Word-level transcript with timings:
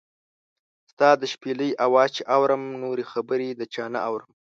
ستا 0.91 1.09
د 1.21 1.23
شپېلۍ 1.33 1.71
اواز 1.85 2.09
چې 2.17 2.21
اورم، 2.35 2.63
نورې 2.83 3.03
خبرې 3.11 3.49
د 3.59 3.61
چا 3.73 3.85
نۀ 3.93 3.99
اورم 4.09 4.31